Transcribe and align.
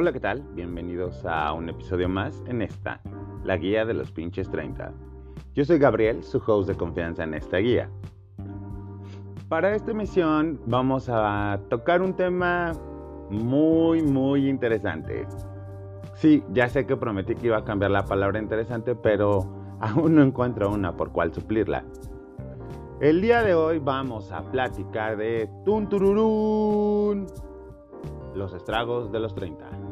Hola, 0.00 0.12
¿qué 0.12 0.20
tal? 0.20 0.44
Bienvenidos 0.54 1.26
a 1.26 1.52
un 1.52 1.68
episodio 1.68 2.08
más 2.08 2.40
en 2.46 2.62
esta, 2.62 3.00
la 3.42 3.56
guía 3.56 3.84
de 3.84 3.94
los 3.94 4.12
pinches 4.12 4.48
30. 4.48 4.92
Yo 5.56 5.64
soy 5.64 5.80
Gabriel, 5.80 6.22
su 6.22 6.40
host 6.46 6.68
de 6.68 6.76
confianza 6.76 7.24
en 7.24 7.34
esta 7.34 7.56
guía. 7.56 7.90
Para 9.48 9.74
esta 9.74 9.90
emisión 9.90 10.60
vamos 10.66 11.08
a 11.08 11.58
tocar 11.68 12.00
un 12.00 12.14
tema 12.14 12.74
muy, 13.28 14.00
muy 14.02 14.48
interesante. 14.48 15.26
Sí, 16.14 16.44
ya 16.52 16.68
sé 16.68 16.86
que 16.86 16.96
prometí 16.96 17.34
que 17.34 17.48
iba 17.48 17.56
a 17.56 17.64
cambiar 17.64 17.90
la 17.90 18.04
palabra 18.04 18.38
interesante, 18.38 18.94
pero 18.94 19.52
aún 19.80 20.14
no 20.14 20.22
encuentro 20.22 20.70
una 20.70 20.96
por 20.96 21.10
cual 21.10 21.34
suplirla. 21.34 21.82
El 23.00 23.20
día 23.20 23.42
de 23.42 23.56
hoy 23.56 23.80
vamos 23.80 24.30
a 24.30 24.48
platicar 24.48 25.16
de 25.16 25.50
Tuntururún, 25.64 27.26
los 28.36 28.54
estragos 28.54 29.10
de 29.10 29.18
los 29.18 29.34
30. 29.34 29.87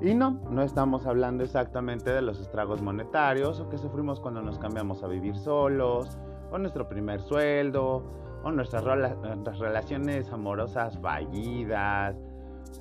Y 0.00 0.14
no, 0.14 0.40
no 0.50 0.62
estamos 0.62 1.06
hablando 1.06 1.42
exactamente 1.42 2.12
de 2.12 2.20
los 2.20 2.38
estragos 2.38 2.82
monetarios 2.82 3.60
o 3.60 3.68
que 3.68 3.78
sufrimos 3.78 4.20
cuando 4.20 4.42
nos 4.42 4.58
cambiamos 4.58 5.02
a 5.02 5.06
vivir 5.06 5.36
solos, 5.36 6.18
o 6.50 6.58
nuestro 6.58 6.88
primer 6.88 7.20
sueldo, 7.22 8.04
o 8.44 8.50
nuestras, 8.50 8.84
nuestras 8.84 9.58
relaciones 9.58 10.30
amorosas 10.30 10.98
fallidas, 10.98 12.14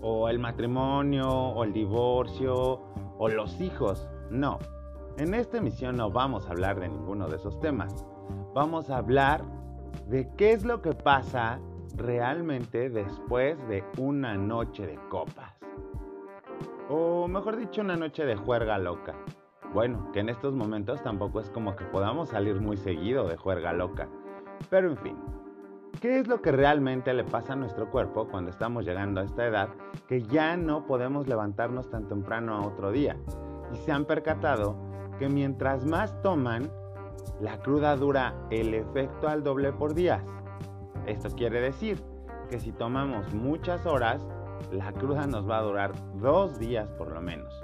o 0.02 0.28
el 0.30 0.40
matrimonio, 0.40 1.30
o 1.30 1.64
el 1.64 1.72
divorcio, 1.72 2.82
o 3.18 3.30
los 3.30 3.62
hijos. 3.62 4.08
No, 4.30 4.60
en 5.18 5.34
esta 5.34 5.58
emisión 5.58 5.96
no 5.96 6.12
vamos 6.12 6.48
a 6.48 6.52
hablar 6.52 6.80
de 6.80 6.90
ninguno 6.90 7.30
de 7.30 7.38
esos 7.38 7.60
temas. 7.62 8.06
Vamos 8.54 8.90
a 8.90 8.98
hablar 8.98 9.42
de 10.10 10.30
qué 10.36 10.52
es 10.52 10.66
lo 10.66 10.82
que 10.82 10.92
pasa 10.92 11.60
realmente 11.96 12.90
después 12.90 13.58
de 13.70 13.84
una 13.98 14.36
noche 14.36 14.86
de 14.86 15.00
copas. 15.10 15.55
O 16.88 17.28
mejor 17.28 17.58
dicho, 17.58 17.82
una 17.82 17.96
noche 17.96 18.26
de 18.26 18.36
juerga 18.36 18.78
loca. 18.78 19.16
Bueno, 19.74 20.12
que 20.14 20.20
en 20.20 20.30
estos 20.30 20.54
momentos 20.54 21.02
tampoco 21.02 21.40
es 21.40 21.50
como 21.50 21.76
que 21.76 21.84
podamos 21.86 22.30
salir 22.30 22.62
muy 22.62 22.78
seguido 22.78 23.28
de 23.28 23.38
juerga 23.38 23.74
loca. 23.74 24.08
Pero 24.70 24.90
en 24.92 24.98
fin, 24.98 25.18
¿qué 26.00 26.20
es 26.20 26.28
lo 26.28 26.44
que 26.44 26.52
realmente 26.52 27.12
le 27.16 27.24
pasa 27.24 27.54
a 27.54 27.56
nuestro 27.56 27.90
cuerpo 27.90 28.28
cuando 28.28 28.52
estamos 28.52 28.86
llegando 28.86 29.20
a 29.20 29.24
esta 29.24 29.48
edad 29.48 29.70
que 30.08 30.22
ya 30.22 30.58
no 30.58 30.86
podemos 30.86 31.28
levantarnos 31.28 31.90
tan 31.90 32.08
temprano 32.08 32.56
a 32.56 32.68
otro 32.68 32.92
día? 32.92 33.18
Y 33.74 33.78
se 33.78 33.92
han 33.92 34.06
percatado 34.06 34.78
que 35.18 35.28
mientras 35.28 35.86
más 35.86 36.22
toman, 36.22 36.70
la 37.42 37.58
cruda 37.58 37.96
dura 37.96 38.36
el 38.52 38.76
efecto 38.76 39.28
al 39.28 39.44
doble 39.44 39.74
por 39.74 39.96
días. 39.96 40.24
Esto 41.08 41.30
quiere 41.36 41.62
decir 41.62 42.04
que 42.52 42.60
si 42.60 42.72
tomamos 42.72 43.34
muchas 43.34 43.88
horas, 43.88 44.26
la 44.72 44.92
cruda 44.92 45.28
nos 45.28 45.50
va 45.50 45.58
a 45.58 45.64
durar 45.64 45.94
dos 46.20 46.60
días 46.60 46.90
por 46.92 47.12
lo 47.12 47.22
menos. 47.22 47.64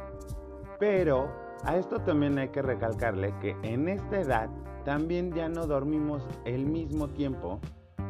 Pero 0.80 1.30
a 1.64 1.76
esto 1.78 2.00
también 2.00 2.38
hay 2.38 2.50
que 2.50 2.62
recalcarle 2.62 3.34
que 3.40 3.56
en 3.64 3.88
esta 3.88 4.20
edad 4.20 4.50
también 4.84 5.32
ya 5.34 5.48
no 5.48 5.68
dormimos 5.68 6.24
el 6.46 6.66
mismo 6.66 7.08
tiempo 7.10 7.60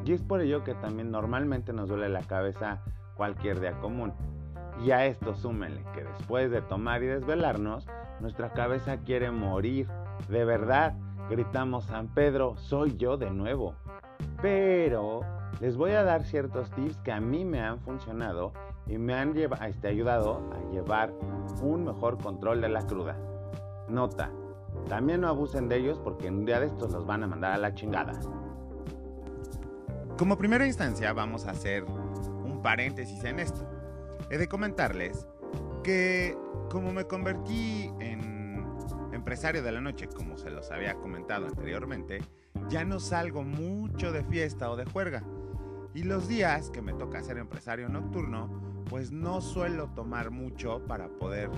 y 0.06 0.14
es 0.14 0.22
por 0.22 0.42
ello 0.42 0.64
que 0.64 0.74
también 0.76 1.12
normalmente 1.12 1.74
nos 1.74 1.90
duele 1.90 2.10
la 2.10 2.22
cabeza 2.22 2.82
cualquier 3.16 3.60
día 3.60 3.80
común. 3.80 4.14
Y 4.84 4.92
a 4.92 5.06
esto 5.06 5.36
súmenle 5.36 5.84
que 5.94 6.04
después 6.04 6.50
de 6.50 6.62
tomar 6.62 7.04
y 7.04 7.08
desvelarnos, 7.08 7.88
nuestra 8.20 8.52
cabeza 8.54 8.98
quiere 8.98 9.30
morir. 9.32 9.88
De 10.28 10.44
verdad, 10.44 10.96
gritamos 11.30 11.86
San 11.86 12.08
Pedro, 12.08 12.56
soy 12.58 12.98
yo 12.98 13.18
de 13.18 13.30
nuevo. 13.30 13.76
Pero 14.42 15.22
les 15.60 15.78
voy 15.78 15.92
a 15.92 16.04
dar 16.04 16.24
ciertos 16.24 16.72
tips 16.72 16.98
que 17.00 17.12
a 17.12 17.20
mí 17.20 17.46
me 17.46 17.62
han 17.62 17.80
funcionado 17.80 18.54
y 18.92 18.98
me 18.98 19.14
han 19.14 19.34
este, 19.38 19.88
ayudado 19.88 20.52
a 20.54 20.72
llevar 20.72 21.14
un 21.62 21.86
mejor 21.86 22.18
control 22.18 22.60
de 22.60 22.68
la 22.68 22.86
cruda. 22.86 23.18
Nota, 23.88 24.32
también 24.90 25.22
no 25.22 25.30
abusen 25.30 25.70
de 25.70 25.78
ellos 25.78 26.00
porque 26.04 26.28
en 26.28 26.40
un 26.40 26.46
día 26.46 26.60
de 26.60 26.66
estos 26.66 26.92
los 26.92 27.06
van 27.06 27.24
a 27.24 27.28
mandar 27.28 27.54
a 27.54 27.58
la 27.58 27.74
chingada. 27.74 28.20
Como 30.18 30.38
primera 30.38 30.68
instancia 30.68 31.14
vamos 31.14 31.48
a 31.48 31.52
hacer 31.52 31.84
un 31.86 32.60
paréntesis 32.62 33.24
en 33.24 33.40
esto. 33.40 33.66
He 34.30 34.38
de 34.38 34.48
comentarles 34.48 35.26
que 35.84 36.38
como 36.70 36.92
me 36.92 37.06
convertí 37.06 37.92
en 38.00 38.68
empresario 39.14 39.64
de 39.64 39.72
la 39.72 39.80
noche, 39.80 40.08
como 40.08 40.38
se 40.38 40.50
los 40.50 40.70
había 40.70 40.96
comentado 40.96 41.48
anteriormente, 41.48 42.20
ya 42.68 42.84
no 42.84 43.00
salgo 43.00 43.44
mucho 43.44 44.12
de 44.12 44.24
fiesta 44.26 44.70
o 44.70 44.76
de 44.76 44.86
juerga. 44.86 45.24
Y 45.94 46.04
los 46.04 46.28
días 46.28 46.70
que 46.70 46.82
me 46.82 46.94
toca 46.94 47.22
ser 47.22 47.38
empresario 47.38 47.90
nocturno, 47.90 48.50
pues 48.90 49.12
no 49.12 49.42
suelo 49.42 49.90
tomar 49.90 50.32
mucho 50.32 50.86
para 50.88 51.08
poder 51.10 51.50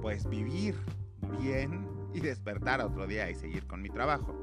pues 0.00 0.28
vivir 0.28 0.76
bien 1.40 1.86
y 2.14 2.20
despertar 2.20 2.80
otro 2.80 3.06
día 3.06 3.30
y 3.30 3.34
seguir 3.34 3.66
con 3.66 3.82
mi 3.82 3.90
trabajo. 3.90 4.34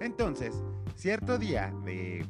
Entonces, 0.00 0.54
cierto 0.94 1.38
día 1.38 1.72
de 1.84 2.24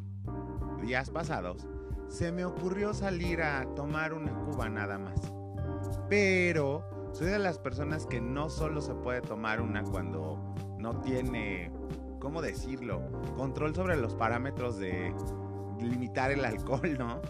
días 0.83 1.11
pasados, 1.11 1.67
se 2.09 2.33
me 2.33 2.45
ocurrió 2.45 2.95
salir 2.95 3.43
a 3.43 3.67
tomar 3.75 4.15
una 4.15 4.33
cuba 4.33 4.69
nada 4.69 4.99
más. 4.99 5.21
Pero 6.09 7.11
soy 7.13 7.29
de 7.29 7.39
las 7.39 7.59
personas 7.59 8.07
que 8.07 8.21
no 8.21 8.49
solo 8.49 8.81
se 8.81 8.95
puede 8.95 9.21
tomar 9.21 9.61
una 9.61 9.83
cuando 9.83 10.55
no 10.79 11.01
tiene, 11.01 11.71
¿cómo 12.21 12.41
decirlo? 12.41 13.03
Control 13.37 13.75
sobre 13.75 13.97
los 13.97 14.15
parámetros 14.15 14.79
de 14.79 15.15
limitar 15.81 16.31
el 16.31 16.45
alcohol, 16.45 16.97
¿no? 16.99 17.21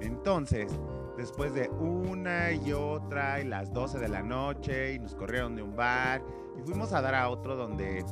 Entonces, 0.00 0.72
después 1.16 1.54
de 1.54 1.68
una 1.68 2.52
y 2.52 2.72
otra 2.72 3.40
y 3.40 3.44
las 3.44 3.72
12 3.72 3.98
de 3.98 4.08
la 4.08 4.22
noche 4.22 4.94
y 4.94 4.98
nos 4.98 5.14
corrieron 5.14 5.54
de 5.54 5.62
un 5.62 5.76
bar 5.76 6.22
y 6.58 6.62
fuimos 6.62 6.92
a 6.92 7.00
dar 7.00 7.14
a 7.14 7.28
otro 7.28 7.54
donde 7.56 8.04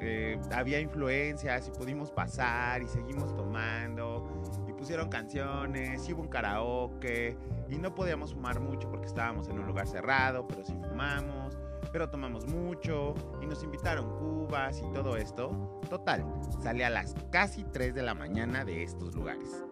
eh, 0.00 0.38
había 0.52 0.80
influencias 0.80 1.68
y 1.68 1.70
pudimos 1.70 2.10
pasar 2.10 2.82
y 2.82 2.88
seguimos 2.88 3.34
tomando 3.36 4.28
y 4.68 4.72
pusieron 4.72 5.08
canciones 5.08 6.08
y 6.08 6.12
hubo 6.12 6.22
un 6.22 6.28
karaoke 6.28 7.36
y 7.68 7.78
no 7.78 7.94
podíamos 7.94 8.34
fumar 8.34 8.60
mucho 8.60 8.90
porque 8.90 9.06
estábamos 9.06 9.48
en 9.48 9.58
un 9.58 9.66
lugar 9.66 9.86
cerrado, 9.86 10.46
pero 10.46 10.64
sí 10.64 10.74
fumamos, 10.88 11.56
pero 11.94 12.10
tomamos 12.10 12.48
mucho 12.48 13.14
y 13.40 13.46
nos 13.46 13.62
invitaron 13.62 14.18
cubas 14.18 14.80
y 14.80 14.92
todo 14.92 15.16
esto. 15.16 15.80
Total, 15.88 16.24
salí 16.60 16.82
a 16.82 16.90
las 16.90 17.14
casi 17.30 17.62
3 17.62 17.94
de 17.94 18.02
la 18.02 18.14
mañana 18.14 18.64
de 18.64 18.82
estos 18.82 19.14
lugares. 19.14 19.64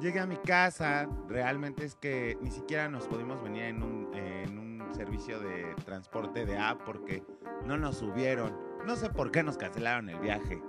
Llegué 0.00 0.18
a 0.18 0.26
mi 0.26 0.36
casa, 0.36 1.08
realmente 1.28 1.84
es 1.84 1.94
que 1.94 2.36
ni 2.40 2.50
siquiera 2.50 2.88
nos 2.88 3.06
pudimos 3.06 3.40
venir 3.40 3.66
en 3.66 3.84
un, 3.84 4.12
en 4.16 4.58
un 4.58 4.92
servicio 4.96 5.38
de 5.38 5.76
transporte 5.84 6.44
de 6.44 6.58
app 6.58 6.82
porque 6.84 7.22
no 7.66 7.76
nos 7.78 7.98
subieron. 7.98 8.58
No 8.84 8.96
sé 8.96 9.08
por 9.08 9.30
qué 9.30 9.44
nos 9.44 9.56
cancelaron 9.56 10.08
el 10.08 10.18
viaje, 10.18 10.60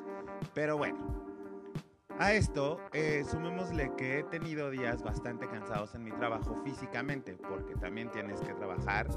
pero 0.53 0.77
bueno, 0.77 1.23
a 2.19 2.31
esto, 2.33 2.79
eh, 2.93 3.25
sumémosle 3.27 3.91
que 3.97 4.19
he 4.19 4.23
tenido 4.23 4.69
días 4.69 5.01
bastante 5.01 5.47
cansados 5.47 5.95
en 5.95 6.03
mi 6.03 6.11
trabajo 6.11 6.61
físicamente, 6.63 7.35
porque 7.49 7.73
también 7.73 8.11
tienes 8.11 8.39
que 8.39 8.53
trabajar 8.53 9.07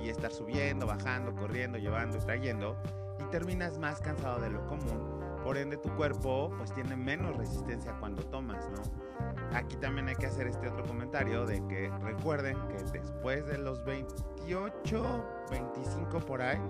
y 0.00 0.08
estar 0.08 0.32
subiendo, 0.32 0.86
bajando, 0.86 1.34
corriendo, 1.34 1.78
llevando 1.78 2.16
y 2.16 2.20
trayendo, 2.20 2.76
y 3.20 3.24
terminas 3.30 3.78
más 3.78 4.00
cansado 4.00 4.40
de 4.40 4.50
lo 4.50 4.66
común. 4.66 5.16
Por 5.42 5.56
ende, 5.56 5.76
tu 5.76 5.88
cuerpo 5.96 6.52
pues 6.56 6.72
tiene 6.74 6.96
menos 6.96 7.36
resistencia 7.36 7.96
cuando 8.00 8.22
tomas, 8.24 8.68
¿no? 8.70 8.82
Aquí 9.56 9.76
también 9.76 10.08
hay 10.08 10.16
que 10.16 10.26
hacer 10.26 10.48
este 10.48 10.68
otro 10.68 10.84
comentario 10.84 11.46
de 11.46 11.64
que 11.68 11.90
recuerden 12.02 12.58
que 12.68 12.82
después 12.98 13.46
de 13.46 13.58
los 13.58 13.84
28, 13.84 15.46
25 15.50 16.18
por 16.20 16.42
ahí, 16.42 16.60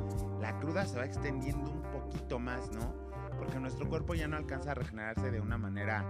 la 0.40 0.58
cruda 0.58 0.84
se 0.84 0.98
va 0.98 1.06
extendiendo 1.06 1.70
un 1.70 1.82
poquito 1.82 2.38
más, 2.38 2.70
¿no? 2.72 3.06
porque 3.36 3.60
nuestro 3.60 3.88
cuerpo 3.88 4.14
ya 4.14 4.28
no 4.28 4.36
alcanza 4.36 4.72
a 4.72 4.74
regenerarse 4.74 5.30
de 5.30 5.40
una 5.40 5.58
manera, 5.58 6.04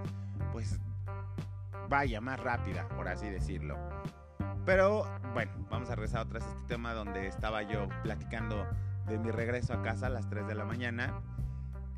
pues, 0.53 0.79
vaya, 1.89 2.21
más 2.21 2.41
rápida, 2.41 2.89
por 2.89 3.09
así 3.09 3.29
decirlo. 3.29 3.77
Pero 4.67 5.07
bueno, 5.33 5.53
vamos 5.71 5.89
a 5.91 5.95
regresar 5.95 6.27
otra 6.27 6.41
vez 6.41 6.49
este 6.49 6.67
tema 6.67 6.93
donde 6.93 7.29
estaba 7.29 7.63
yo 7.63 7.89
platicando 8.03 8.67
de 9.07 9.17
mi 9.17 9.31
regreso 9.31 9.73
a 9.73 9.83
casa 9.83 10.09
a 10.09 10.11
las 10.11 10.29
3 10.29 10.49
de 10.49 10.57
la 10.57 10.65
mañana. 10.65 11.23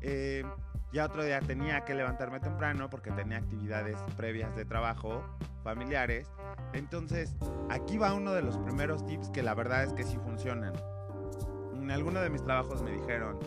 Eh, 0.01 0.45
ya 0.93 1.05
otro 1.05 1.23
día 1.23 1.39
tenía 1.41 1.83
que 1.83 1.95
levantarme 1.95 2.39
temprano 2.39 2.89
porque 2.89 3.11
tenía 3.11 3.37
actividades 3.37 3.97
previas 4.15 4.55
de 4.55 4.65
trabajo, 4.65 5.23
familiares. 5.63 6.31
Entonces, 6.73 7.35
aquí 7.69 7.97
va 7.97 8.13
uno 8.13 8.33
de 8.33 8.43
los 8.43 8.57
primeros 8.59 9.03
tips 9.05 9.29
que 9.31 9.41
la 9.41 9.55
verdad 9.55 9.83
es 9.83 9.93
que 9.93 10.03
sí 10.03 10.17
funcionan. 10.17 10.73
En 11.73 11.89
alguno 11.89 12.21
de 12.21 12.29
mis 12.29 12.43
trabajos 12.43 12.83
me 12.83 12.91
dijeron, 12.91 13.39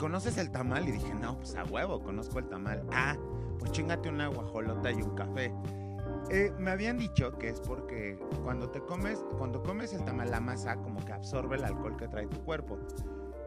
¿conoces 0.00 0.36
el 0.38 0.50
tamal? 0.50 0.88
Y 0.88 0.92
dije, 0.92 1.14
no, 1.14 1.36
pues 1.36 1.54
a 1.54 1.64
huevo, 1.64 2.02
conozco 2.02 2.40
el 2.40 2.48
tamal. 2.48 2.82
Ah, 2.92 3.16
pues 3.60 3.70
chingate 3.70 4.08
una 4.08 4.26
guajolota 4.26 4.90
y 4.90 5.00
un 5.00 5.14
café. 5.14 5.52
Eh, 6.28 6.52
me 6.58 6.72
habían 6.72 6.98
dicho 6.98 7.38
que 7.38 7.48
es 7.48 7.60
porque 7.60 8.18
cuando 8.42 8.70
te 8.70 8.80
comes, 8.80 9.24
cuando 9.38 9.62
comes 9.62 9.92
el 9.92 10.04
tamal, 10.04 10.30
la 10.30 10.40
masa 10.40 10.76
como 10.76 11.04
que 11.04 11.12
absorbe 11.12 11.56
el 11.56 11.64
alcohol 11.64 11.96
que 11.96 12.08
trae 12.08 12.26
tu 12.26 12.42
cuerpo. 12.42 12.78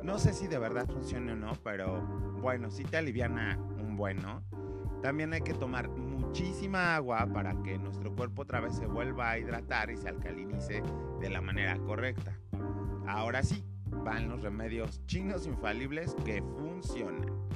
No 0.02 0.18
sé 0.18 0.34
si 0.34 0.48
de 0.48 0.58
verdad 0.60 0.88
funciona 0.88 1.34
o 1.34 1.36
no, 1.36 1.54
pero 1.62 2.02
bueno, 2.42 2.72
si 2.72 2.86
te 2.86 2.98
aliviana 2.98 3.60
un 3.78 3.98
bueno. 3.98 4.44
También 5.02 5.34
hay 5.34 5.42
que 5.42 5.54
tomar 5.54 5.90
muchísima 5.90 6.96
agua 6.96 7.28
para 7.34 7.62
que 7.64 7.78
nuestro 7.78 8.14
cuerpo 8.16 8.44
otra 8.44 8.62
vez 8.62 8.76
se 8.76 8.86
vuelva 8.86 9.32
a 9.32 9.40
hidratar 9.40 9.90
y 9.90 9.98
se 9.98 10.10
alcalinice 10.10 10.82
de 11.20 11.30
la 11.30 11.42
manera 11.42 11.78
correcta. 11.80 12.38
Ahora 13.08 13.44
sí, 13.44 13.64
van 14.04 14.30
los 14.30 14.42
remedios 14.42 15.06
chinos 15.06 15.48
infalibles 15.48 16.16
que 16.26 16.42
funcionan. 16.42 17.50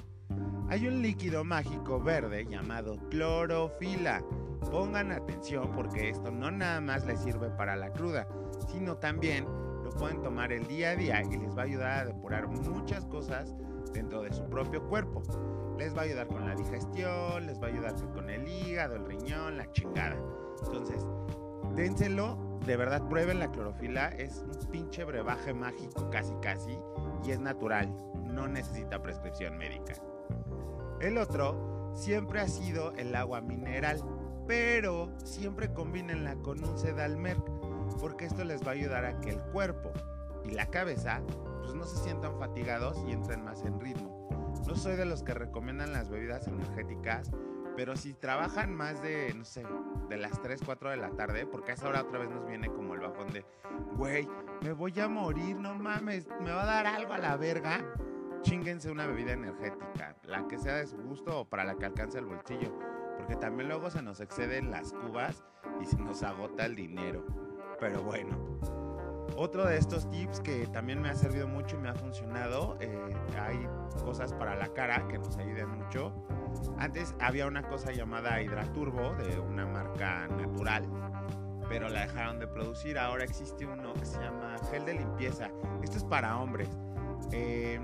Hay 0.69 0.87
un 0.87 1.01
líquido 1.01 1.43
mágico 1.43 2.01
verde 2.01 2.45
llamado 2.45 2.97
clorofila. 3.09 4.23
Pongan 4.71 5.11
atención 5.11 5.71
porque 5.73 6.09
esto 6.09 6.31
no 6.31 6.49
nada 6.51 6.81
más 6.81 7.05
les 7.05 7.19
sirve 7.19 7.49
para 7.51 7.75
la 7.75 7.91
cruda, 7.91 8.27
sino 8.67 8.97
también 8.97 9.45
lo 9.83 9.91
pueden 9.91 10.21
tomar 10.21 10.51
el 10.51 10.65
día 10.67 10.91
a 10.91 10.95
día 10.95 11.21
y 11.21 11.37
les 11.37 11.55
va 11.55 11.61
a 11.61 11.65
ayudar 11.65 11.99
a 11.99 12.05
depurar 12.05 12.47
muchas 12.47 13.05
cosas 13.05 13.55
dentro 13.93 14.21
de 14.21 14.33
su 14.33 14.43
propio 14.45 14.87
cuerpo. 14.87 15.21
Les 15.77 15.95
va 15.95 16.01
a 16.01 16.03
ayudar 16.05 16.27
con 16.27 16.45
la 16.45 16.55
digestión, 16.55 17.45
les 17.45 17.61
va 17.61 17.67
a 17.67 17.69
ayudar 17.69 17.93
con 18.13 18.29
el 18.29 18.47
hígado, 18.47 18.95
el 18.95 19.05
riñón, 19.05 19.57
la 19.57 19.71
chingada. 19.71 20.17
Entonces, 20.65 21.05
dénselo, 21.75 22.37
de 22.65 22.77
verdad 22.77 23.07
prueben 23.07 23.39
la 23.39 23.51
clorofila, 23.51 24.09
es 24.09 24.43
un 24.45 24.71
pinche 24.71 25.03
brebaje 25.03 25.53
mágico 25.53 26.09
casi 26.09 26.33
casi 26.41 26.77
y 27.23 27.31
es 27.31 27.39
natural, 27.39 27.93
no 28.25 28.47
necesita 28.47 29.01
prescripción 29.01 29.57
médica. 29.57 29.93
El 30.99 31.17
otro 31.17 31.91
siempre 31.95 32.39
ha 32.39 32.47
sido 32.47 32.93
el 32.93 33.13
agua 33.15 33.41
mineral, 33.41 34.01
pero 34.47 35.09
siempre 35.23 35.73
combínenla 35.73 36.35
con 36.37 36.63
un 36.63 36.77
sedalmerc, 36.77 37.43
porque 37.99 38.25
esto 38.25 38.43
les 38.43 38.65
va 38.65 38.71
a 38.71 38.75
ayudar 38.75 39.05
a 39.05 39.19
que 39.19 39.31
el 39.31 39.41
cuerpo 39.51 39.91
y 40.43 40.51
la 40.51 40.67
cabeza 40.67 41.21
pues 41.61 41.73
no 41.73 41.85
se 41.85 42.03
sientan 42.03 42.37
fatigados 42.37 42.97
y 43.07 43.11
entren 43.11 43.43
más 43.43 43.63
en 43.63 43.79
ritmo. 43.79 44.23
No 44.67 44.75
soy 44.75 44.95
de 44.95 45.05
los 45.05 45.23
que 45.23 45.33
recomiendan 45.33 45.93
las 45.93 46.09
bebidas 46.09 46.47
energéticas, 46.47 47.31
pero 47.75 47.95
si 47.95 48.13
trabajan 48.13 48.73
más 48.73 49.01
de, 49.01 49.33
no 49.33 49.45
sé, 49.45 49.63
de 50.09 50.17
las 50.17 50.41
3, 50.41 50.61
4 50.65 50.91
de 50.91 50.97
la 50.97 51.09
tarde, 51.11 51.45
porque 51.45 51.71
a 51.71 51.73
esa 51.73 51.87
hora 51.87 52.01
otra 52.01 52.19
vez 52.19 52.29
nos 52.29 52.45
viene 52.45 52.67
como 52.67 52.93
el 52.93 52.99
bajón 52.99 53.31
de, 53.33 53.45
güey, 53.95 54.27
me 54.61 54.73
voy 54.73 54.97
a 54.99 55.07
morir, 55.07 55.55
no 55.55 55.73
mames, 55.73 56.27
me 56.41 56.51
va 56.51 56.63
a 56.63 56.65
dar 56.65 56.87
algo 56.87 57.13
a 57.13 57.17
la 57.17 57.35
verga. 57.35 57.83
Chinguense 58.41 58.91
una 58.91 59.07
bebida 59.07 59.31
energética, 59.31 60.17
la 60.23 60.47
que 60.47 60.57
sea 60.57 60.75
de 60.75 60.85
su 60.85 60.97
gusto 60.97 61.39
o 61.39 61.45
para 61.45 61.63
la 61.63 61.75
que 61.75 61.85
alcance 61.85 62.19
el 62.19 62.25
bolsillo, 62.25 62.77
porque 63.17 63.35
también 63.35 63.69
luego 63.69 63.89
se 63.89 64.01
nos 64.01 64.19
exceden 64.19 64.71
las 64.71 64.93
cubas 64.93 65.43
y 65.81 65.85
se 65.85 65.97
nos 65.97 66.23
agota 66.23 66.65
el 66.65 66.75
dinero. 66.75 67.25
Pero 67.79 68.01
bueno, 68.03 68.37
otro 69.37 69.65
de 69.65 69.77
estos 69.77 70.09
tips 70.09 70.39
que 70.41 70.67
también 70.67 71.01
me 71.01 71.09
ha 71.09 71.15
servido 71.15 71.47
mucho 71.47 71.75
y 71.75 71.79
me 71.79 71.89
ha 71.89 71.95
funcionado, 71.95 72.77
eh, 72.79 73.15
hay 73.41 73.67
cosas 74.03 74.33
para 74.33 74.55
la 74.55 74.67
cara 74.73 75.07
que 75.07 75.17
nos 75.17 75.37
ayudan 75.37 75.77
mucho. 75.77 76.13
Antes 76.77 77.15
había 77.19 77.47
una 77.47 77.63
cosa 77.63 77.91
llamada 77.91 78.41
Hidraturbo 78.41 79.15
de 79.15 79.39
una 79.39 79.65
marca 79.65 80.27
natural, 80.27 80.87
pero 81.67 81.89
la 81.89 82.01
dejaron 82.01 82.39
de 82.39 82.47
producir. 82.47 82.97
Ahora 82.99 83.23
existe 83.23 83.65
uno 83.65 83.93
que 83.93 84.05
se 84.05 84.19
llama 84.19 84.55
gel 84.69 84.85
de 84.85 84.93
limpieza. 84.95 85.49
Esto 85.81 85.97
es 85.97 86.03
para 86.03 86.37
hombres. 86.37 86.69
Eh, 87.31 87.79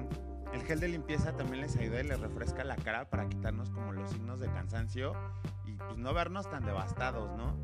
el 0.53 0.63
gel 0.63 0.79
de 0.79 0.87
limpieza 0.87 1.35
también 1.35 1.61
les 1.61 1.75
ayuda 1.77 2.01
y 2.01 2.03
les 2.03 2.19
refresca 2.19 2.63
la 2.63 2.75
cara 2.75 3.09
para 3.09 3.27
quitarnos 3.27 3.69
como 3.69 3.93
los 3.93 4.09
signos 4.11 4.39
de 4.39 4.47
cansancio 4.47 5.13
y 5.65 5.75
pues 5.75 5.97
no 5.97 6.13
vernos 6.13 6.49
tan 6.49 6.65
devastados, 6.65 7.35
¿no? 7.37 7.55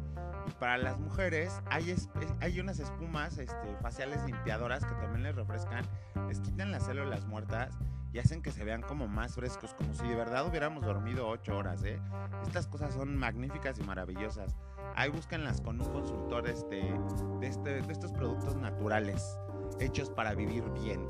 para 0.60 0.78
las 0.78 1.00
mujeres 1.00 1.62
hay, 1.70 1.96
hay 2.40 2.60
unas 2.60 2.80
espumas 2.80 3.38
este, 3.38 3.76
faciales 3.82 4.24
limpiadoras 4.26 4.86
que 4.86 4.94
también 4.96 5.24
les 5.24 5.36
refrescan, 5.36 5.86
les 6.28 6.40
quitan 6.40 6.72
las 6.72 6.86
células 6.86 7.26
muertas 7.26 7.78
y 8.14 8.20
hacen 8.20 8.42
que 8.42 8.52
se 8.52 8.64
vean 8.64 8.82
como 8.82 9.08
más 9.08 9.36
frescos, 9.36 9.74
como 9.74 9.94
si 9.94 10.08
de 10.08 10.16
verdad 10.16 10.48
hubiéramos 10.48 10.86
dormido 10.86 11.28
8 11.28 11.58
horas. 11.58 11.84
¿eh? 11.84 12.00
Estas 12.48 12.66
cosas 12.66 12.94
son 12.94 13.18
magníficas 13.18 13.78
y 13.78 13.84
maravillosas. 13.84 14.56
Ahí 14.96 15.10
búsquenlas 15.10 15.60
con 15.60 15.82
un 15.82 15.92
consultor 15.92 16.48
este, 16.48 16.94
de, 17.42 17.48
este, 17.48 17.82
de 17.82 17.92
estos 17.92 18.14
productos 18.14 18.56
naturales, 18.56 19.38
hechos 19.82 20.10
para 20.10 20.34
vivir 20.34 20.64
bien. 20.82 21.06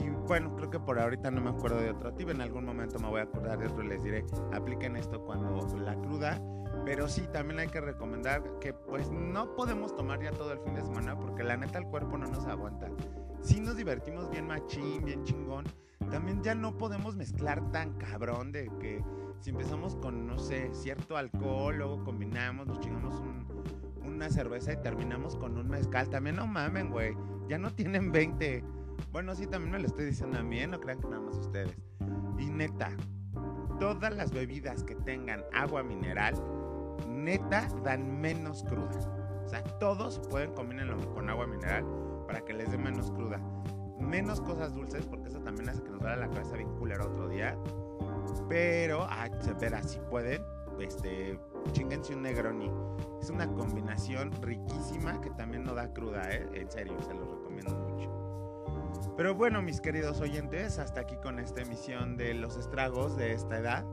Y 0.00 0.08
bueno, 0.10 0.54
creo 0.56 0.70
que 0.70 0.80
por 0.80 0.98
ahorita 0.98 1.30
no 1.30 1.40
me 1.40 1.50
acuerdo 1.50 1.78
de 1.78 1.90
otro 1.90 2.12
tip. 2.14 2.30
En 2.30 2.40
algún 2.40 2.64
momento 2.64 2.98
me 2.98 3.08
voy 3.08 3.20
a 3.20 3.24
acordar 3.24 3.58
de 3.58 3.84
y 3.84 3.86
les 3.86 4.02
diré, 4.02 4.24
apliquen 4.52 4.96
esto 4.96 5.22
cuando 5.24 5.50
la 5.78 5.94
cruda 5.96 6.40
pero 6.84 7.08
sí, 7.08 7.22
también 7.32 7.60
hay 7.60 7.68
que 7.68 7.80
recomendar 7.80 8.42
que 8.60 8.72
pues 8.72 9.10
no 9.10 9.54
podemos 9.54 9.94
tomar 9.94 10.22
ya 10.22 10.30
todo 10.30 10.52
el 10.52 10.60
fin 10.60 10.74
de 10.74 10.82
semana 10.82 11.18
porque 11.18 11.42
la 11.42 11.56
neta 11.56 11.78
el 11.78 11.86
cuerpo 11.86 12.16
no 12.16 12.26
nos 12.26 12.46
aguanta. 12.46 12.88
Si 13.42 13.60
nos 13.60 13.76
divertimos 13.76 14.30
bien 14.30 14.46
machín, 14.46 15.04
bien 15.04 15.24
chingón, 15.24 15.64
también 16.10 16.42
ya 16.42 16.54
no 16.54 16.76
podemos 16.76 17.16
mezclar 17.16 17.70
tan 17.70 17.92
cabrón 17.94 18.52
de 18.52 18.70
que 18.80 19.04
si 19.40 19.50
empezamos 19.50 19.96
con, 19.96 20.26
no 20.26 20.38
sé, 20.38 20.70
cierto 20.72 21.16
alcohol, 21.16 21.76
luego 21.76 22.04
combinamos, 22.04 22.66
nos 22.66 22.80
chingamos 22.80 23.22
una 24.04 24.28
cerveza 24.30 24.72
y 24.72 24.76
terminamos 24.82 25.36
con 25.36 25.56
un 25.56 25.68
mezcal. 25.68 26.08
También 26.08 26.36
no 26.36 26.46
mamen, 26.46 26.90
güey. 26.90 27.16
Ya 27.48 27.58
no 27.58 27.72
tienen 27.72 28.12
20. 28.12 28.64
Bueno, 29.12 29.34
sí, 29.34 29.46
también 29.46 29.72
me 29.72 29.78
lo 29.80 29.86
estoy 29.86 30.06
diciendo 30.06 30.38
a 30.38 30.42
mí, 30.42 30.60
¿eh? 30.60 30.68
no 30.68 30.78
crean 30.78 31.00
que 31.00 31.08
nada 31.08 31.20
más 31.20 31.36
ustedes. 31.36 31.76
Y 32.38 32.48
neta, 32.48 32.92
todas 33.80 34.14
las 34.14 34.30
bebidas 34.30 34.84
que 34.84 34.94
tengan 34.94 35.42
agua 35.52 35.82
mineral, 35.82 36.34
neta 37.08 37.68
dan 37.82 38.20
menos 38.20 38.62
cruda. 38.62 39.42
O 39.44 39.48
sea, 39.48 39.64
todos 39.80 40.20
pueden 40.30 40.52
combinarlo 40.52 40.96
con 41.12 41.28
agua 41.28 41.46
mineral 41.48 41.84
para 42.26 42.40
que 42.44 42.52
les 42.52 42.70
dé 42.70 42.78
menos 42.78 43.10
cruda. 43.10 43.40
Menos 43.98 44.40
cosas 44.40 44.74
dulces, 44.74 45.06
porque 45.06 45.28
eso 45.28 45.40
también 45.40 45.68
hace 45.68 45.82
que 45.82 45.90
nos 45.90 46.00
duele 46.00 46.16
la 46.16 46.30
cabeza 46.30 46.56
bien 46.56 46.70
culera 46.76 47.04
otro 47.04 47.28
día. 47.28 47.58
Pero, 48.48 49.06
ah, 49.10 49.28
verá, 49.60 49.82
si 49.82 49.98
pueden, 50.08 50.40
este, 50.78 51.38
chinguense 51.72 52.14
un 52.14 52.22
Negroni. 52.22 52.70
Es 53.20 53.28
una 53.28 53.48
combinación 53.48 54.30
riquísima 54.40 55.20
que 55.20 55.30
también 55.30 55.64
no 55.64 55.74
da 55.74 55.92
cruda, 55.92 56.30
¿eh? 56.30 56.48
En 56.54 56.70
serio, 56.70 56.96
se 57.02 57.12
los 57.12 57.28
recomiendo 57.28 57.74
mucho. 57.76 58.19
Pero 59.16 59.34
bueno, 59.34 59.62
mis 59.62 59.80
queridos 59.80 60.20
oyentes, 60.20 60.78
hasta 60.78 61.02
aquí 61.02 61.16
con 61.16 61.38
esta 61.38 61.62
emisión 61.62 62.16
de 62.16 62.34
los 62.34 62.56
estragos 62.56 63.16
de 63.16 63.32
esta 63.32 63.58
edad. 63.58 63.84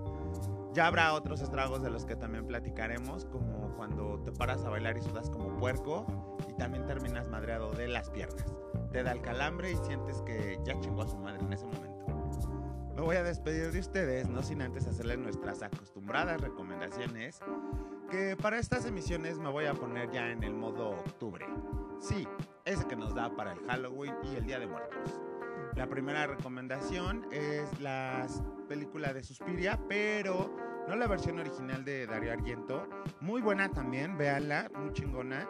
Ya 0.74 0.88
habrá 0.88 1.14
otros 1.14 1.42
estragos 1.42 1.82
de 1.82 1.90
los 1.90 2.06
que 2.06 2.16
también 2.16 2.46
platicaremos, 2.46 3.26
como 3.26 3.76
cuando 3.76 4.20
te 4.24 4.32
paras 4.32 4.64
a 4.64 4.70
bailar 4.70 4.98
y 4.98 5.02
sudas 5.02 5.30
como 5.30 5.58
puerco 5.58 6.38
y 6.48 6.54
también 6.54 6.86
terminas 6.86 7.28
madreado 7.28 7.72
de 7.72 7.88
las 7.88 8.10
piernas. 8.10 8.46
Te 8.92 9.04
da 9.04 9.12
el 9.12 9.22
calambre 9.22 9.72
y 9.72 9.76
sientes 9.78 10.22
que 10.22 10.60
ya 10.64 10.80
chingó 10.80 11.02
a 11.02 11.08
su 11.08 11.18
madre 11.18 11.44
en 11.44 11.52
ese 11.52 11.66
momento. 11.66 12.06
Me 12.96 13.02
voy 13.02 13.16
a 13.16 13.24
despedir 13.24 13.72
de 13.72 13.80
ustedes, 13.80 14.28
no 14.28 14.42
sin 14.42 14.62
antes 14.62 14.88
hacerles 14.88 15.20
nuestras 15.20 15.62
acostumbradas 15.62 16.42
recomendaciones, 16.42 17.40
que 18.10 18.36
para 18.36 18.58
estas 18.58 18.86
emisiones 18.86 19.38
me 19.38 19.50
voy 19.50 19.66
a 19.66 19.74
poner 19.76 20.10
ya 20.12 20.32
en 20.32 20.44
el 20.44 20.54
modo 20.54 20.90
octubre. 20.90 21.46
Sí, 22.00 22.28
ese 22.68 22.86
que 22.86 22.96
nos 22.96 23.16
da 23.16 23.36
para 23.36 23.54
el 23.54 23.60
Halloween 23.66 24.14
y 24.24 24.36
el 24.36 24.46
Día 24.46 24.60
de 24.60 24.68
Muertos. 24.68 25.22
La 25.76 25.88
primera 25.88 26.28
recomendación 26.28 27.26
es 27.32 27.80
la 27.80 28.28
película 28.68 29.14
de 29.14 29.24
Suspiria, 29.24 29.80
pero 29.88 30.54
no 30.88 30.96
la 30.96 31.08
versión 31.08 31.40
original 31.40 31.86
de 31.86 32.08
Dario 32.08 32.34
Argento. 32.34 32.88
Muy 33.22 33.42
buena 33.42 33.70
también, 33.70 34.18
véanla, 34.18 34.70
muy 34.76 34.92
chingona. 34.92 35.48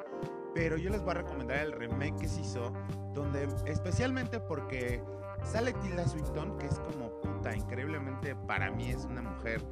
Pero 0.53 0.77
yo 0.77 0.89
les 0.89 1.01
voy 1.01 1.11
a 1.11 1.13
recomendar 1.15 1.57
el 1.59 1.71
remake 1.71 2.17
que 2.21 2.27
se 2.27 2.41
hizo, 2.41 2.71
donde 3.13 3.47
especialmente 3.65 4.39
porque 4.39 5.01
sale 5.43 5.73
Tilda 5.73 6.07
Swinton, 6.07 6.57
que 6.57 6.67
es 6.67 6.79
como 6.79 7.19
puta, 7.21 7.55
increíblemente 7.55 8.35
para 8.35 8.69
mí 8.71 8.89
es 8.89 9.05
una 9.05 9.21
mujer 9.21 9.63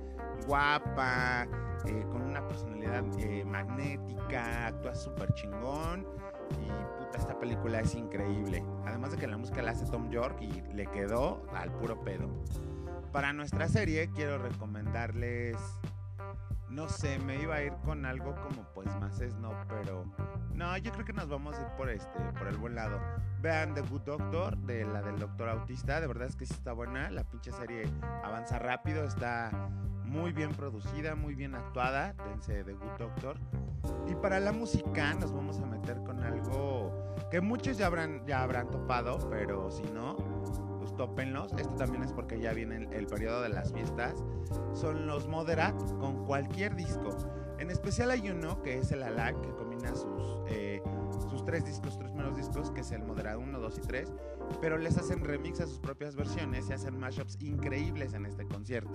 guapa, 0.47 1.47
eh, 1.85 2.05
con 2.11 2.21
una 2.21 2.47
personalidad 2.47 3.03
eh, 3.19 3.43
magnética, 3.45 4.67
actúa 4.67 4.95
súper 4.95 5.33
chingón. 5.33 6.07
Y 6.51 7.03
puta, 7.03 7.17
esta 7.17 7.39
película 7.39 7.79
es 7.79 7.95
increíble. 7.95 8.63
Además 8.85 9.11
de 9.11 9.17
que 9.17 9.27
la 9.27 9.37
música 9.37 9.61
la 9.61 9.71
hace 9.71 9.85
Tom 9.85 10.09
York 10.09 10.41
y 10.41 10.61
le 10.73 10.85
quedó 10.87 11.45
al 11.53 11.71
puro 11.71 12.03
pedo 12.03 12.29
para 13.15 13.31
nuestra 13.31 13.69
serie 13.69 14.09
quiero 14.13 14.37
recomendarles, 14.37 15.55
no 16.69 16.89
sé, 16.89 17.17
me 17.19 17.41
iba 17.41 17.55
a 17.55 17.63
ir 17.63 17.71
con 17.85 18.05
algo 18.05 18.35
como 18.35 18.67
pues 18.73 18.87
más 18.99 19.21
no, 19.39 19.53
pero 19.69 20.03
no, 20.53 20.77
yo 20.79 20.91
creo 20.91 21.05
que 21.05 21.13
nos 21.13 21.29
vamos 21.29 21.57
a 21.57 21.61
ir 21.61 21.67
por 21.77 21.89
este, 21.89 22.19
por 22.37 22.49
el 22.49 22.57
buen 22.57 22.75
lado. 22.75 22.99
Vean 23.41 23.73
The 23.73 23.83
Good 23.83 24.01
Doctor, 24.01 24.57
de 24.57 24.83
la 24.83 25.01
del 25.01 25.17
Doctor 25.17 25.47
Autista, 25.47 26.01
de 26.01 26.07
verdad 26.07 26.27
es 26.27 26.35
que 26.35 26.45
sí 26.45 26.55
está 26.55 26.73
buena, 26.73 27.09
la 27.09 27.23
pinche 27.23 27.53
serie 27.53 27.85
avanza 28.21 28.59
rápido, 28.59 29.05
está 29.05 29.49
muy 30.03 30.33
bien 30.33 30.51
producida, 30.51 31.15
muy 31.15 31.35
bien 31.35 31.55
actuada, 31.55 32.15
dense 32.25 32.65
The 32.65 32.73
Good 32.73 32.97
Doctor. 32.99 33.39
Y 34.07 34.15
para 34.15 34.39
la 34.39 34.51
música 34.51 35.13
nos 35.15 35.33
vamos 35.33 35.59
a 35.59 35.65
meter 35.65 36.01
con 36.03 36.23
algo 36.23 36.91
que 37.29 37.41
muchos 37.41 37.77
ya 37.77 37.87
habrán, 37.87 38.25
ya 38.25 38.43
habrán 38.43 38.69
topado, 38.69 39.17
pero 39.29 39.71
si 39.71 39.83
no, 39.83 40.15
tópenlos. 40.95 41.51
Esto 41.53 41.75
también 41.75 42.03
es 42.03 42.13
porque 42.13 42.39
ya 42.39 42.53
viene 42.53 42.87
el, 42.91 43.07
periodo 43.07 43.41
de 43.41 43.49
las 43.49 43.71
fiestas. 43.73 44.23
Son 44.73 45.07
los 45.07 45.27
Moderat 45.27 45.75
con 45.99 46.25
cualquier 46.25 46.75
disco. 46.75 47.15
En 47.59 47.71
especial 47.71 48.11
hay 48.11 48.29
uno 48.29 48.61
que 48.61 48.77
es 48.77 48.91
el 48.91 49.03
Alag, 49.03 49.39
que 49.41 49.49
combina 49.55 49.95
sus, 49.95 50.41
eh, 50.47 50.81
sus 51.29 51.45
tres 51.45 51.65
discos, 51.65 51.97
tres 51.97 52.11
primeros 52.11 52.35
discos, 52.35 52.71
que 52.71 52.81
es 52.81 52.91
el 52.91 53.03
Moderat 53.03 53.37
1, 53.37 53.59
2 53.59 53.77
y 53.77 53.81
3. 53.81 54.13
Pero 54.59 54.77
les 54.77 54.97
hacen 54.97 55.23
remix 55.23 55.61
a 55.61 55.67
sus 55.67 55.79
propias 55.79 56.15
versiones 56.15 56.69
y 56.69 56.73
hacen 56.73 56.99
mashups 56.99 57.37
increíbles 57.41 58.13
en 58.13 58.25
este 58.25 58.45
concierto. 58.45 58.91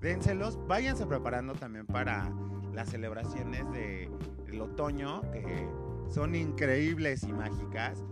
dénselos, 0.00 0.58
váyanse 0.66 1.06
preparando 1.06 1.52
también 1.52 1.86
para 1.86 2.32
las 2.72 2.90
celebraciones 2.90 3.64
del 3.72 4.60
otoño, 4.60 5.22
que 5.32 5.68
son 6.08 6.34
increíbles 6.34 7.22
y 7.24 7.32
mágicas. 7.32 8.02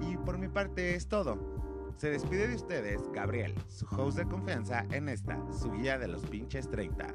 Y 0.00 0.16
por 0.16 0.38
mi 0.38 0.48
parte 0.48 0.94
es 0.94 1.08
todo. 1.08 1.38
Se 1.96 2.10
despide 2.10 2.46
de 2.46 2.54
ustedes 2.54 3.02
Gabriel, 3.12 3.54
su 3.66 3.86
host 3.86 4.18
de 4.18 4.24
confianza 4.24 4.84
en 4.92 5.08
esta, 5.08 5.40
su 5.52 5.72
guía 5.72 5.98
de 5.98 6.06
los 6.06 6.24
pinches 6.26 6.70
30. 6.70 7.06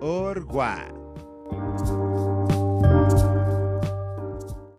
Orgua. 0.00 0.86